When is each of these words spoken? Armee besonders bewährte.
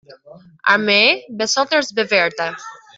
Armee 0.65 1.27
besonders 1.29 1.93
bewährte. 1.93 2.57